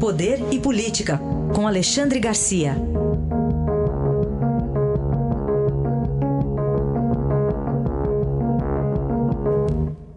Poder 0.00 0.38
e 0.52 0.62
Política, 0.62 1.18
com 1.52 1.66
Alexandre 1.66 2.20
Garcia. 2.20 2.70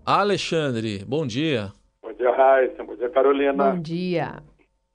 Alexandre, 0.06 1.04
bom 1.04 1.26
dia. 1.26 1.72
Bom 2.00 2.14
dia, 2.14 2.32
Raíssa. 2.32 2.84
Bom 2.84 2.96
dia, 2.96 3.10
Carolina. 3.10 3.72
Bom 3.72 3.82
dia. 3.82 4.44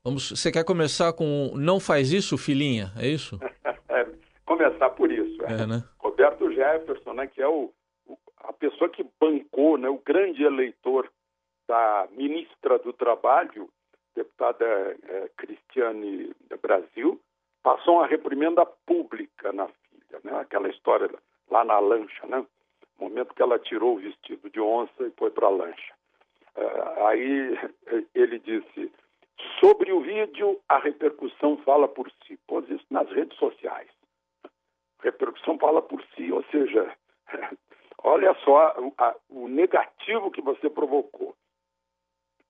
Vamos, 0.04 0.30
você 0.30 0.52
quer 0.52 0.64
começar 0.64 1.12
com 1.14 1.50
Não 1.56 1.80
Faz 1.80 2.12
Isso, 2.12 2.38
Filhinha? 2.38 2.92
É 2.96 3.08
isso? 3.08 3.40
é, 3.90 4.06
começar 4.44 4.90
por 4.90 5.10
isso. 5.10 5.42
É. 5.46 5.62
É, 5.62 5.66
né? 5.66 5.82
Roberto 5.98 6.48
Jefferson, 6.52 7.12
né, 7.14 7.26
que 7.26 7.42
é 7.42 7.48
o, 7.48 7.72
o, 8.06 8.16
a 8.36 8.52
pessoa 8.52 8.88
que 8.88 9.04
bancou, 9.20 9.76
né, 9.76 9.88
o 9.88 9.98
grande 9.98 10.44
eleitor 10.44 11.10
da 11.66 12.06
ministra 12.16 12.78
do 12.78 12.92
Trabalho, 12.92 13.68
deputada 14.16 14.64
é, 14.64 15.30
Cristiane 15.36 16.34
Brasil, 16.60 17.20
passou 17.62 17.96
uma 17.96 18.06
reprimenda 18.06 18.66
pública 18.66 19.52
na 19.52 19.68
filha, 19.68 20.20
né? 20.24 20.40
aquela 20.40 20.68
história 20.68 21.08
lá 21.50 21.64
na 21.64 21.78
lancha, 21.78 22.26
né? 22.26 22.44
momento 22.98 23.34
que 23.34 23.42
ela 23.42 23.58
tirou 23.58 23.94
o 23.94 23.98
vestido 23.98 24.48
de 24.50 24.60
onça 24.60 25.06
e 25.06 25.10
foi 25.18 25.30
para 25.30 25.46
a 25.46 25.50
lancha. 25.50 25.94
Uh, 26.56 27.04
aí 27.06 27.58
ele 28.14 28.38
disse: 28.38 28.90
sobre 29.60 29.92
o 29.92 30.00
vídeo, 30.00 30.60
a 30.68 30.78
repercussão 30.78 31.58
fala 31.58 31.86
por 31.86 32.10
si. 32.26 32.38
Pôs 32.46 32.68
isso 32.70 32.86
nas 32.90 33.08
redes 33.10 33.36
sociais. 33.38 33.90
A 34.44 35.02
repercussão 35.02 35.58
fala 35.58 35.82
por 35.82 36.02
si, 36.14 36.32
ou 36.32 36.42
seja, 36.44 36.94
olha 38.02 38.34
só 38.44 38.74
a, 38.98 39.14
o 39.28 39.48
negativo 39.48 40.30
que 40.30 40.40
você 40.40 40.70
provocou. 40.70 41.34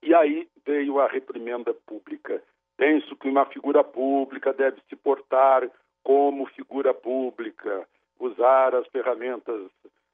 E 0.01 0.13
aí 0.13 0.47
veio 0.65 0.99
a 0.99 1.07
reprimenda 1.07 1.73
pública. 1.73 2.41
Penso 2.77 3.15
que 3.15 3.27
uma 3.27 3.45
figura 3.45 3.83
pública 3.83 4.53
deve 4.53 4.81
se 4.87 4.95
portar 4.95 5.69
como 6.03 6.45
figura 6.47 6.93
pública, 6.93 7.87
usar 8.19 8.75
as 8.75 8.87
ferramentas 8.87 9.69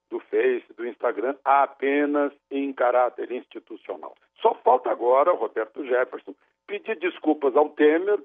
do 0.09 0.19
Face, 0.19 0.65
do 0.75 0.87
Instagram, 0.87 1.35
apenas 1.43 2.31
em 2.49 2.71
caráter 2.71 3.31
institucional. 3.31 4.15
Só 4.41 4.53
falta 4.55 4.89
agora 4.91 5.31
Roberto 5.31 5.85
Jefferson 5.85 6.33
pedir 6.67 6.97
desculpas 6.99 7.55
ao 7.55 7.69
Temer 7.69 8.19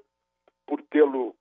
por 0.65 0.81
tê-lo 0.83 1.35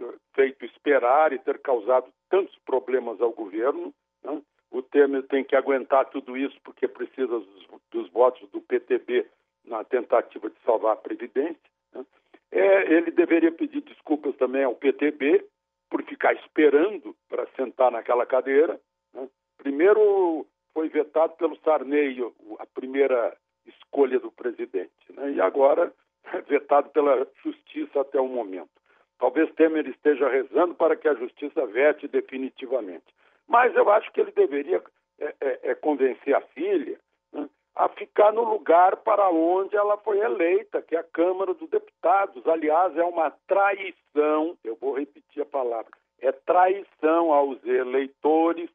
eh, 0.00 0.14
feito 0.34 0.64
esperar 0.64 1.32
e 1.32 1.38
ter 1.38 1.58
causado 1.58 2.12
tantos 2.30 2.56
problemas 2.64 3.20
ao 3.20 3.32
governo. 3.32 3.92
Né? 4.22 4.40
O 4.70 4.82
Temer 4.82 5.24
tem 5.24 5.44
que 5.44 5.56
aguentar 5.56 6.06
tudo 6.10 6.36
isso 6.36 6.58
porque 6.62 6.86
precisa 6.86 7.26
dos, 7.26 7.66
dos 7.90 8.10
votos 8.10 8.48
do 8.50 8.60
PTB 8.60 9.26
na 9.68 9.84
tentativa 9.84 10.48
de 10.48 10.56
salvar 10.64 10.94
a 10.94 10.96
Previdência. 10.96 11.58
Né? 11.94 12.04
É, 12.50 12.92
ele 12.92 13.10
deveria 13.10 13.52
pedir 13.52 13.82
desculpas 13.82 14.34
também 14.36 14.64
ao 14.64 14.74
PTB 14.74 15.44
por 15.90 16.02
ficar 16.04 16.34
esperando 16.34 17.14
para 17.28 17.46
sentar 17.56 17.90
naquela 17.90 18.26
cadeira. 18.26 18.80
Né? 19.14 19.28
Primeiro 19.58 20.46
foi 20.74 20.88
vetado 20.88 21.34
pelo 21.36 21.56
Sarney, 21.58 22.18
a 22.58 22.66
primeira 22.66 23.36
escolha 23.66 24.18
do 24.18 24.30
presidente, 24.30 24.92
né? 25.10 25.32
e 25.32 25.40
agora 25.40 25.92
é 26.32 26.40
vetado 26.42 26.90
pela 26.90 27.26
justiça 27.42 28.00
até 28.00 28.20
o 28.20 28.28
momento. 28.28 28.70
Talvez 29.18 29.52
Temer 29.54 29.86
esteja 29.88 30.28
rezando 30.28 30.74
para 30.74 30.96
que 30.96 31.08
a 31.08 31.14
justiça 31.14 31.66
vete 31.66 32.06
definitivamente. 32.06 33.06
Mas 33.48 33.74
eu 33.74 33.90
acho 33.90 34.12
que 34.12 34.20
ele 34.20 34.30
deveria 34.30 34.82
é, 35.18 35.34
é, 35.40 35.70
é 35.70 35.74
convencer 35.74 36.34
a 36.34 36.40
filha 36.40 36.98
né, 37.32 37.48
a 37.78 37.88
ficar 37.90 38.32
no 38.32 38.42
lugar 38.42 38.96
para 38.96 39.30
onde 39.30 39.76
ela 39.76 39.96
foi 39.98 40.18
eleita, 40.18 40.82
que 40.82 40.96
é 40.96 40.98
a 40.98 41.04
Câmara 41.04 41.54
dos 41.54 41.70
Deputados. 41.70 42.44
Aliás, 42.44 42.96
é 42.96 43.04
uma 43.04 43.30
traição, 43.46 44.58
eu 44.64 44.74
vou 44.74 44.98
repetir 44.98 45.42
a 45.42 45.46
palavra, 45.46 45.92
é 46.18 46.32
traição 46.32 47.32
aos 47.32 47.64
eleitores 47.64 48.68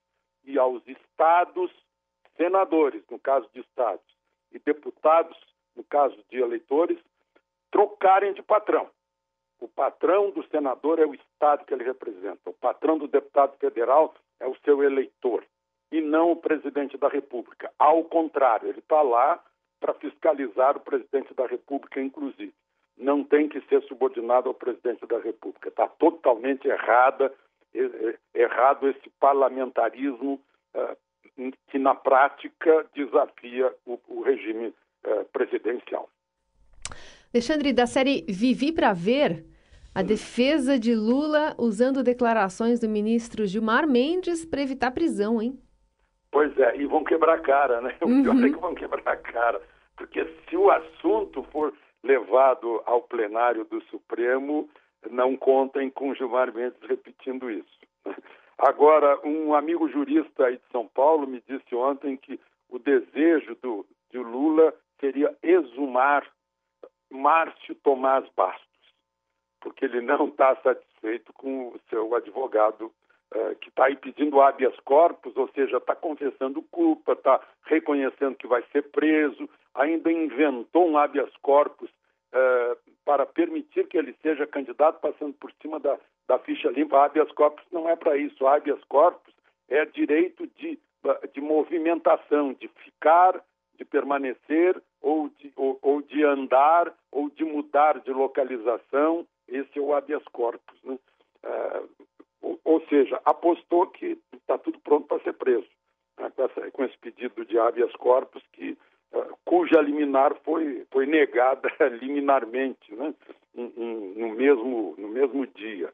e 0.45 0.57
aos 0.57 0.81
estados, 0.87 1.69
senadores, 2.37 3.03
no 3.11 3.19
caso 3.19 3.45
de 3.53 3.59
estados, 3.59 4.05
e 4.53 4.59
deputados, 4.59 5.37
no 5.75 5.83
caso 5.83 6.17
de 6.29 6.39
eleitores, 6.39 6.97
trocarem 7.71 8.31
de 8.31 8.41
patrão. 8.41 8.89
O 9.59 9.67
patrão 9.67 10.31
do 10.31 10.47
senador 10.47 10.99
é 10.99 11.05
o 11.05 11.13
estado 11.13 11.65
que 11.65 11.73
ele 11.73 11.83
representa, 11.83 12.49
o 12.49 12.53
patrão 12.53 12.97
do 12.97 13.09
deputado 13.09 13.57
federal 13.57 14.13
é 14.39 14.47
o 14.47 14.55
seu 14.63 14.81
eleitor 14.81 15.43
e 15.93 16.01
não 16.01 16.31
o 16.31 16.35
presidente 16.35 16.97
da 16.97 17.07
República. 17.07 17.71
Ao 17.77 18.03
contrário, 18.05 18.67
ele 18.67 18.79
está 18.79 18.99
lá 19.03 19.39
para 19.79 19.93
fiscalizar 19.93 20.75
o 20.75 20.79
presidente 20.79 21.35
da 21.35 21.45
República, 21.45 22.01
inclusive. 22.01 22.51
Não 22.97 23.23
tem 23.23 23.47
que 23.47 23.61
ser 23.69 23.83
subordinado 23.83 24.49
ao 24.49 24.55
presidente 24.55 25.05
da 25.05 25.19
República. 25.19 25.69
Está 25.69 25.87
totalmente 25.87 26.67
errada, 26.67 27.31
errado 28.33 28.89
esse 28.89 29.07
parlamentarismo 29.19 30.41
uh, 30.73 31.51
que, 31.67 31.77
na 31.77 31.93
prática, 31.93 32.87
desafia 32.95 33.71
o, 33.85 34.21
regime 34.23 34.69
uh, 35.05 35.25
presidencial. 35.31 36.09
Alexandre, 37.31 37.71
da 37.71 37.85
série 37.85 38.25
Vivi 38.27 38.71
para 38.71 38.93
Ver, 38.93 39.45
a 39.93 40.01
defesa 40.01 40.79
de 40.79 40.95
Lula 40.95 41.55
usando 41.59 42.01
declarações 42.01 42.79
do 42.79 42.89
ministro 42.89 43.45
Gilmar 43.45 43.87
Mendes 43.87 44.43
para 44.43 44.63
evitar 44.63 44.89
prisão, 44.89 45.39
hein? 45.39 45.59
Pois 46.33 46.57
é, 46.57 46.75
e 46.77 46.87
vão 46.87 47.03
quebrar 47.03 47.35
a 47.35 47.41
cara, 47.41 47.79
né? 47.79 47.95
O 48.01 48.07
pior 48.07 48.43
é 48.43 48.49
que 48.49 48.59
vão 48.59 48.73
quebrar 48.73 49.07
a 49.07 49.15
cara. 49.15 49.61
Porque 49.95 50.25
se 50.49 50.57
o 50.57 50.71
assunto 50.71 51.43
for 51.43 51.71
levado 52.03 52.81
ao 52.87 53.03
plenário 53.03 53.63
do 53.65 53.79
Supremo, 53.83 54.67
não 55.11 55.37
contem 55.37 55.91
com 55.91 56.15
Gilmar 56.15 56.51
Mendes 56.51 56.81
repetindo 56.81 57.51
isso. 57.51 57.79
Agora, 58.57 59.19
um 59.23 59.53
amigo 59.53 59.87
jurista 59.87 60.47
aí 60.47 60.57
de 60.57 60.71
São 60.71 60.87
Paulo 60.87 61.27
me 61.27 61.41
disse 61.47 61.75
ontem 61.75 62.17
que 62.17 62.39
o 62.67 62.79
desejo 62.79 63.55
do, 63.61 63.85
de 64.09 64.17
Lula 64.17 64.73
seria 64.99 65.35
exumar 65.43 66.27
Márcio 67.11 67.75
Tomás 67.75 68.25
Bastos, 68.35 68.65
porque 69.61 69.85
ele 69.85 70.01
não 70.01 70.29
está 70.29 70.55
satisfeito 70.57 71.31
com 71.33 71.67
o 71.67 71.79
seu 71.89 72.15
advogado 72.15 72.91
que 73.59 73.69
está 73.69 73.85
aí 73.85 73.95
pedindo 73.95 74.41
habeas 74.41 74.75
corpus, 74.81 75.35
ou 75.35 75.47
seja, 75.49 75.77
está 75.77 75.95
confessando 75.95 76.61
culpa, 76.63 77.13
está 77.13 77.41
reconhecendo 77.65 78.35
que 78.35 78.47
vai 78.47 78.63
ser 78.71 78.83
preso, 78.91 79.49
ainda 79.73 80.11
inventou 80.11 80.87
um 80.87 80.97
habeas 80.97 81.35
corpus 81.37 81.89
uh, 81.89 82.77
para 83.05 83.25
permitir 83.25 83.87
que 83.87 83.97
ele 83.97 84.15
seja 84.21 84.47
candidato, 84.47 84.99
passando 84.99 85.33
por 85.33 85.51
cima 85.61 85.79
da, 85.79 85.97
da 86.27 86.39
ficha 86.39 86.69
limpa. 86.69 87.03
Habeas 87.03 87.31
corpus 87.31 87.65
não 87.71 87.89
é 87.89 87.95
para 87.95 88.17
isso. 88.17 88.45
Habeas 88.45 88.83
corpus 88.85 89.33
é 89.69 89.85
direito 89.85 90.47
de, 90.55 90.79
de 91.33 91.41
movimentação, 91.41 92.53
de 92.53 92.67
ficar, 92.67 93.43
de 93.77 93.85
permanecer 93.85 94.81
ou 95.01 95.29
de, 95.29 95.51
ou, 95.55 95.77
ou 95.81 96.01
de 96.01 96.23
andar 96.23 96.93
ou 97.11 97.29
de 97.29 97.43
mudar 97.43 97.99
de 97.99 98.11
localização. 98.11 99.25
Esse 99.47 99.77
é 99.77 99.81
o 99.81 99.93
habeas 99.93 100.23
corpus. 100.31 100.77
Né? 100.83 100.97
Uh, 101.43 101.89
ou, 102.43 102.59
ou, 102.63 102.81
seja, 102.87 103.19
apostou 103.25 103.87
que 103.87 104.19
está 104.33 104.57
tudo 104.57 104.79
pronto 104.79 105.07
para 105.07 105.23
ser 105.23 105.33
preso, 105.33 105.67
né? 106.19 106.31
com, 106.35 106.43
essa, 106.43 106.71
com, 106.71 106.83
esse 106.83 106.97
pedido 106.99 107.43
de 107.45 107.57
habeas 107.57 107.91
corpus 107.93 108.43
que 108.51 108.77
uh, 109.13 109.37
cuja 109.45 109.81
liminar 109.81 110.35
foi, 110.43 110.85
foi 110.91 111.07
negada 111.07 111.67
liminarmente 111.99 112.93
né? 112.93 113.15
no, 113.55 114.35
mesmo, 114.35 114.93
no 114.97 115.07
mesmo 115.07 115.47
dia. 115.47 115.91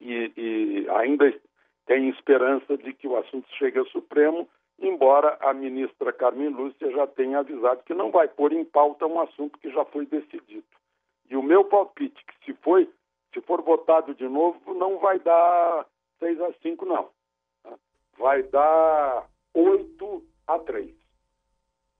E, 0.00 0.32
e 0.36 0.90
ainda 0.90 1.32
tem 1.86 2.08
esperança 2.08 2.76
de 2.76 2.92
que 2.92 3.06
o 3.06 3.16
assunto 3.16 3.46
chegue 3.54 3.78
ao 3.78 3.86
Supremo 3.86 4.48
embora 4.78 5.36
a 5.40 5.52
ministra 5.54 6.12
Carmen 6.12 6.48
Lúcia 6.48 6.90
já 6.90 7.06
tenha 7.06 7.38
avisado 7.38 7.82
que 7.84 7.94
não 7.94 8.10
vai 8.10 8.28
pôr 8.28 8.52
em 8.52 8.64
pauta 8.64 9.06
um 9.06 9.20
assunto 9.20 9.58
que 9.58 9.70
já 9.70 9.84
foi 9.86 10.06
decidido. 10.06 10.64
E 11.28 11.36
o 11.36 11.42
meu 11.42 11.64
palpite, 11.64 12.22
que 12.24 12.44
se, 12.44 12.58
foi, 12.62 12.88
se 13.36 13.40
for 13.42 13.60
votado 13.60 14.14
de 14.14 14.26
novo, 14.26 14.58
não 14.74 14.98
vai 14.98 15.18
dar 15.18 15.84
6 16.18 16.40
a 16.40 16.52
5, 16.62 16.86
não. 16.86 17.08
Vai 18.18 18.42
dar 18.44 19.26
8 19.52 20.24
a 20.46 20.58
3. 20.58 20.90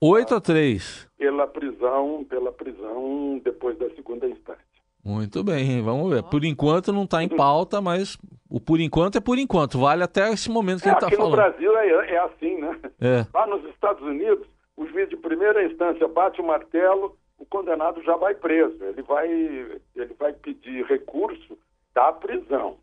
8 0.01 0.35
a 0.35 0.41
3? 0.41 1.09
Pela 1.19 1.47
prisão, 1.47 2.25
pela 2.25 2.51
prisão 2.51 3.39
depois 3.45 3.77
da 3.77 3.91
segunda 3.91 4.27
instância. 4.27 4.65
Muito 5.05 5.45
bem, 5.45 5.83
vamos 5.83 6.11
ver. 6.11 6.23
Por 6.25 6.43
enquanto 6.45 6.93
não 6.93 7.05
está 7.05 7.23
em 7.23 7.29
pauta, 7.29 7.81
mas 7.81 8.17
o 8.51 8.59
por 8.59 8.81
enquanto 8.81 9.19
é 9.19 9.21
por 9.21 9.39
enquanto. 9.39 9.79
Vale 9.79 10.03
até 10.03 10.33
esse 10.33 10.51
momento 10.51 10.83
que 10.83 10.89
é, 10.89 10.93
ele 10.93 10.97
está 10.97 11.11
falando. 11.11 11.39
Aqui 11.39 11.63
no 11.63 11.71
Brasil 11.71 11.79
é, 11.79 12.15
é 12.15 12.19
assim, 12.19 12.57
né? 12.59 12.81
É. 13.01 13.27
Lá 13.33 13.47
nos 13.47 13.65
Estados 13.67 14.03
Unidos, 14.03 14.47
o 14.77 14.87
juiz 14.87 15.09
de 15.09 15.17
primeira 15.17 15.65
instância 15.65 16.09
bate 16.09 16.41
o 16.41 16.47
martelo, 16.47 17.17
o 17.39 17.47
condenado 17.47 18.03
já 18.03 18.17
vai 18.17 18.35
preso. 18.35 18.83
Ele 18.83 19.03
vai, 19.03 19.29
ele 19.29 20.15
vai 20.19 20.33
pedir 20.33 20.85
recurso 20.87 21.59
da 21.95 22.13
prisão. 22.13 22.79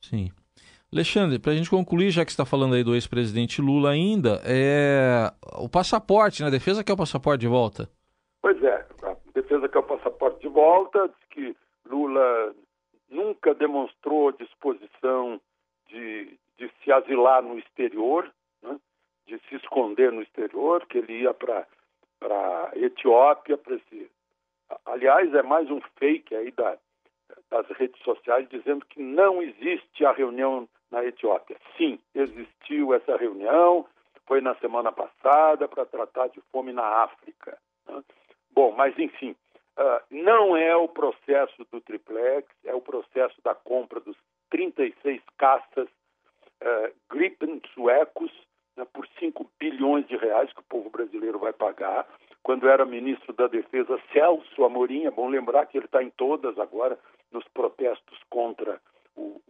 Sim. 0.00 0.30
Alexandre, 0.92 1.38
para 1.38 1.52
a 1.52 1.54
gente 1.54 1.70
concluir, 1.70 2.10
já 2.10 2.24
que 2.24 2.30
está 2.30 2.44
falando 2.44 2.74
aí 2.74 2.84
do 2.84 2.94
ex-presidente 2.94 3.62
Lula 3.62 3.90
ainda, 3.90 4.42
é 4.44 5.32
o 5.56 5.68
passaporte, 5.68 6.42
né? 6.42 6.48
A 6.48 6.50
defesa 6.50 6.84
quer 6.84 6.92
o 6.92 6.96
passaporte 6.96 7.40
de 7.40 7.48
volta. 7.48 7.88
Pois 8.42 8.62
é, 8.62 8.86
defesa 9.34 9.68
quer 9.68 9.78
o 9.78 9.82
passaporte 9.82 10.40
de 10.40 10.48
volta, 10.48 11.08
diz 11.08 11.28
que 11.30 11.56
Lula 11.88 12.54
nunca 13.08 13.54
demonstrou 13.54 14.32
disposição 14.32 15.40
de, 15.88 16.38
de 16.58 16.70
se 16.82 16.92
asilar 16.92 17.42
no 17.42 17.58
exterior, 17.58 18.30
né? 18.62 18.78
de 19.26 19.38
se 19.48 19.56
esconder 19.56 20.12
no 20.12 20.22
exterior, 20.22 20.86
que 20.86 20.98
ele 20.98 21.22
ia 21.22 21.34
para 21.34 21.66
a 22.30 22.70
Etiópia, 22.74 23.56
para 23.56 23.74
esse. 23.74 24.10
Aliás, 24.86 25.32
é 25.34 25.42
mais 25.42 25.70
um 25.70 25.80
fake 25.98 26.34
aí 26.34 26.50
da, 26.50 26.78
das 27.50 27.66
redes 27.76 28.00
sociais 28.02 28.48
dizendo 28.48 28.84
que 28.86 29.02
não 29.02 29.42
existe 29.42 30.04
a 30.04 30.12
reunião 30.12 30.68
na 30.90 31.04
Etiópia. 31.04 31.56
Sim, 31.76 31.98
existiu 32.14 32.94
essa 32.94 33.16
reunião, 33.16 33.86
foi 34.26 34.40
na 34.40 34.54
semana 34.56 34.92
passada 34.92 35.68
para 35.68 35.86
tratar 35.86 36.28
de 36.28 36.40
fome 36.52 36.72
na 36.72 36.84
África. 36.84 37.58
Né? 37.86 38.02
Bom, 38.50 38.72
mas 38.72 38.98
enfim, 38.98 39.34
uh, 39.78 40.00
não 40.10 40.56
é 40.56 40.76
o 40.76 40.88
processo 40.88 41.66
do 41.70 41.80
triplex, 41.80 42.48
é 42.64 42.74
o 42.74 42.80
processo 42.80 43.40
da 43.42 43.54
compra 43.54 44.00
dos 44.00 44.16
36 44.50 45.22
caças 45.38 45.88
uh, 45.88 46.94
Gripen 47.10 47.60
suecos 47.74 48.30
né, 48.76 48.86
por 48.92 49.06
5 49.18 49.50
bilhões 49.58 50.06
de 50.06 50.16
reais 50.16 50.52
que 50.52 50.60
o 50.60 50.64
povo 50.64 50.90
brasileiro 50.90 51.38
vai 51.38 51.52
pagar. 51.52 52.06
Quando 52.42 52.68
era 52.68 52.84
ministro 52.84 53.32
da 53.32 53.46
Defesa, 53.46 54.00
Celso 54.12 54.64
Amorim, 54.64 55.06
é 55.06 55.10
bom 55.10 55.28
lembrar 55.28 55.66
que 55.66 55.78
ele 55.78 55.86
está 55.86 56.02
em 56.02 56.10
todas 56.10 56.58
agora, 56.58 56.98
nos 57.30 57.46
protestos 57.48 58.18
contra 58.28 58.80
o, 59.16 59.40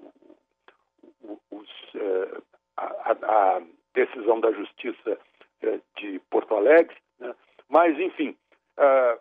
o, 1.22 1.40
os, 1.50 1.68
uh, 1.94 2.42
a, 2.76 3.12
a, 3.56 3.62
decisão 3.94 4.40
da 4.40 4.52
Justiça 4.52 5.18
uh, 5.64 5.82
de 6.00 6.18
Porto 6.30 6.54
Alegre. 6.54 6.96
Né? 7.18 7.34
Mas, 7.68 7.98
enfim, 7.98 8.36
uh, 8.78 9.18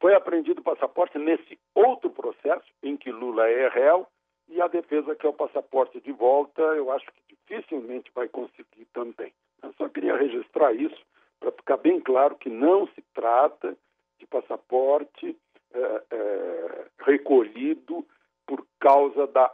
foi 0.00 0.14
apreendido 0.14 0.60
o 0.60 0.64
passaporte 0.64 1.18
nesse 1.18 1.58
outro 1.74 2.10
processo 2.10 2.66
em 2.82 2.96
que 2.96 3.12
Lula 3.12 3.48
é 3.48 3.68
réu 3.68 4.06
e 4.48 4.60
a 4.60 4.68
defesa 4.68 5.14
quer 5.14 5.28
o 5.28 5.32
passaporte 5.32 6.00
de 6.00 6.12
volta, 6.12 6.62
eu 6.62 6.90
acho 6.92 7.06
que 7.06 7.36
dificilmente 7.36 8.10
vai 8.14 8.28
conseguir 8.28 8.86
também. 8.92 9.32
Eu 9.62 9.72
só 9.74 9.88
queria 9.88 10.16
registrar 10.16 10.72
isso 10.72 11.00
para 11.40 11.52
ficar 11.52 11.76
bem 11.76 12.00
claro 12.00 12.36
que 12.36 12.48
não 12.48 12.86
se 12.88 13.02
trata 13.14 13.76
de 14.18 14.26
passaporte 14.26 15.36
é, 15.72 16.02
é, 16.10 16.86
recolhido 17.00 18.06
por 18.46 18.66
causa 18.78 19.26
da 19.26 19.52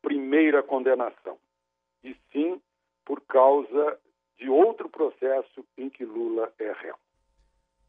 primeira 0.00 0.62
condenação, 0.62 1.36
e 2.02 2.16
sim 2.32 2.60
por 3.04 3.20
causa 3.22 3.98
de 4.38 4.48
outro 4.48 4.88
processo 4.88 5.64
em 5.76 5.88
que 5.88 6.04
Lula 6.04 6.52
é 6.58 6.72
réu. 6.72 6.96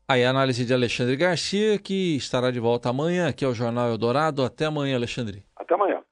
Aí 0.08 0.24
a 0.24 0.30
análise 0.30 0.66
de 0.66 0.74
Alexandre 0.74 1.16
Garcia, 1.16 1.80
que 1.80 2.18
estará 2.18 2.52
de 2.52 2.60
volta 2.60 2.90
amanhã, 2.90 3.30
aqui 3.30 3.46
é 3.46 3.48
o 3.48 3.54
Jornal 3.54 3.90
Eldorado. 3.90 4.44
Até 4.44 4.66
amanhã, 4.66 4.96
Alexandre. 4.96 5.44
Até 5.56 5.74
amanhã. 5.74 6.03